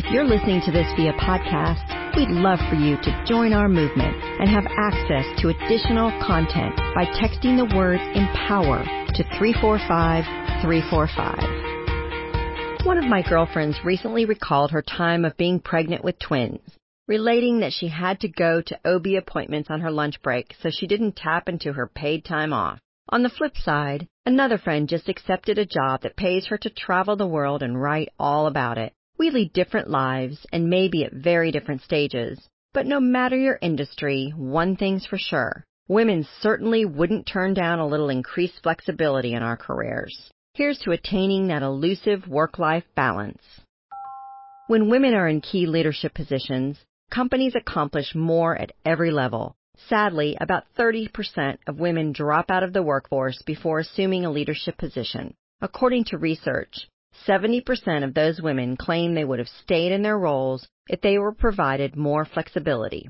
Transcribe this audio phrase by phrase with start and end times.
[0.00, 1.84] If you're listening to this via podcast,
[2.16, 7.04] we'd love for you to join our movement and have access to additional content by
[7.04, 10.24] texting the word empower to 345
[10.62, 12.86] 345.
[12.86, 16.62] One of my girlfriends recently recalled her time of being pregnant with twins,
[17.06, 20.86] relating that she had to go to OB appointments on her lunch break so she
[20.86, 22.78] didn't tap into her paid time off.
[23.10, 27.16] On the flip side, another friend just accepted a job that pays her to travel
[27.16, 28.94] the world and write all about it.
[29.20, 32.40] We lead different lives and maybe at very different stages.
[32.72, 35.62] But no matter your industry, one thing's for sure.
[35.88, 40.30] Women certainly wouldn't turn down a little increased flexibility in our careers.
[40.54, 43.42] Here's to attaining that elusive work-life balance.
[44.68, 46.78] When women are in key leadership positions,
[47.10, 49.54] companies accomplish more at every level.
[49.86, 55.34] Sadly, about 30% of women drop out of the workforce before assuming a leadership position.
[55.60, 56.88] According to research,
[57.26, 61.32] 70% of those women claim they would have stayed in their roles if they were
[61.32, 63.08] provided more flexibility.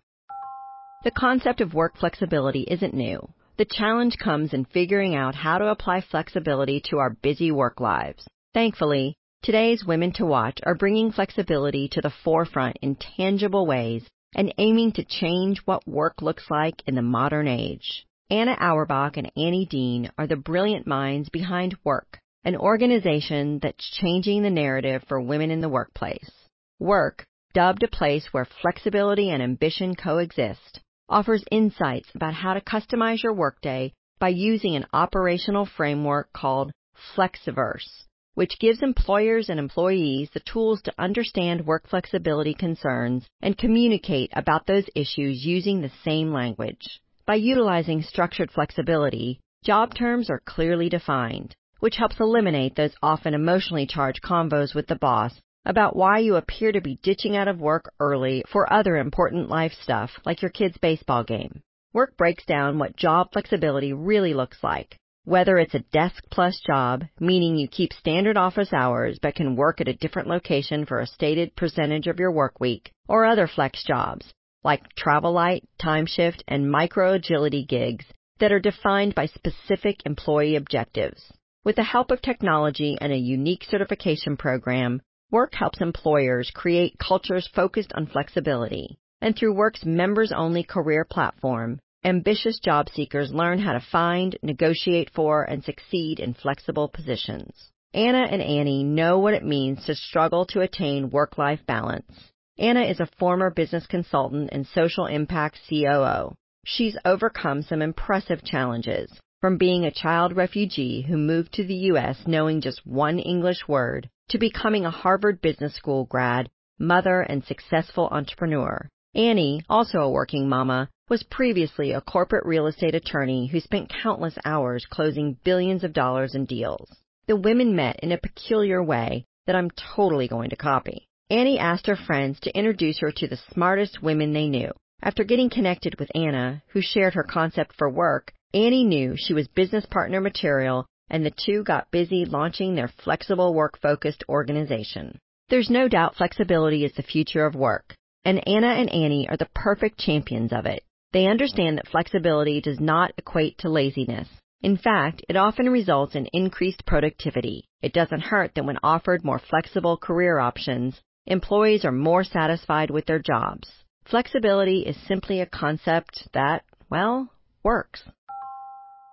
[1.05, 3.27] The concept of work flexibility isn't new.
[3.57, 8.27] The challenge comes in figuring out how to apply flexibility to our busy work lives.
[8.55, 14.55] Thankfully, today's Women to Watch are bringing flexibility to the forefront in tangible ways and
[14.59, 18.07] aiming to change what work looks like in the modern age.
[18.31, 24.43] Anna Auerbach and Annie Dean are the brilliant minds behind Werk, an organization that's changing
[24.43, 26.31] the narrative for women in the workplace.
[26.79, 33.23] Werk, dubbed a place where flexibility and ambition coexist, offers insights about how to customize
[33.23, 36.73] your workday by using an operational framework called
[37.17, 44.31] Flexiverse which gives employers and employees the tools to understand work flexibility concerns and communicate
[44.35, 47.03] about those issues using the same language.
[47.27, 53.87] By utilizing structured flexibility, job terms are clearly defined, which helps eliminate those often emotionally
[53.87, 57.93] charged convos with the boss about why you appear to be ditching out of work
[57.99, 61.61] early for other important life stuff like your kid's baseball game.
[61.93, 67.05] Werk breaks down what job flexibility really looks like whether it's a desk plus job,
[67.21, 71.07] meaning you keep standard office hours but can work at a different location for a
[71.07, 74.33] stated percentage of your work week, or other flex jobs,
[74.65, 78.07] like travel light, time shift, and micro agility gigs
[78.39, 81.31] that are defined by specific employee objectives.
[81.65, 87.49] With the help of technology and a unique certification program, Werk helps employers create cultures
[87.55, 88.99] focused on flexibility.
[89.21, 95.11] And through Werk's members only career platform, Ambitious job seekers learn how to find, negotiate
[95.11, 97.71] for, and succeed in flexible positions.
[97.93, 102.11] Anna and Annie know what it means to struggle to attain work-life balance.
[102.59, 106.35] Anna is a former business consultant and social impact COO.
[106.65, 112.19] She's overcome some impressive challenges, from being a child refugee who moved to the U.S.
[112.27, 118.09] knowing just one English word, to becoming a Harvard Business School grad, mother, and successful
[118.11, 118.87] entrepreneur.
[119.15, 124.37] Annie, also a working mama, was previously a corporate real estate attorney who spent countless
[124.45, 126.89] hours closing billions of dollars in deals.
[127.27, 131.09] The women met in a peculiar way that I'm totally going to copy.
[131.31, 134.71] Annie asked her friends to introduce her to the smartest women they knew.
[135.03, 139.47] After getting connected with Anna, who shared her concept for work, Annie knew she was
[139.47, 145.21] business partner material and the two got busy launching their flexible work focused organization.
[145.49, 147.95] There's no doubt flexibility is the future of work,
[148.25, 150.83] and Anna and Annie are the perfect champions of it.
[151.13, 154.29] They understand that flexibility does not equate to laziness.
[154.63, 157.65] In fact, it often results in increased productivity.
[157.83, 163.07] It doesn't hurt that when offered more flexible career options, employees are more satisfied with
[163.07, 163.71] their jobs.
[164.05, 168.03] Flexibility is simply a concept that, well, works.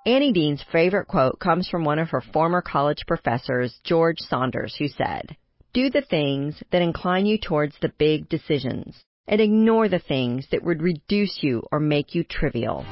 [0.07, 4.87] Annie Dean's favorite quote comes from one of her former college professors, George Saunders, who
[4.87, 5.35] said,
[5.73, 10.63] Do the things that incline you towards the big decisions and ignore the things that
[10.63, 12.85] would reduce you or make you trivial.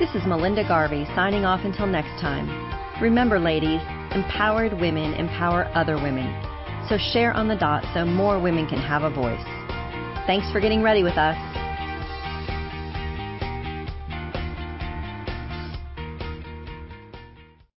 [0.00, 2.48] This is Melinda Garvey signing off until next time.
[3.02, 3.82] Remember, ladies,
[4.12, 6.32] empowered women empower other women.
[6.88, 9.44] So share on the dot so more women can have a voice.
[10.26, 11.53] Thanks for getting ready with us.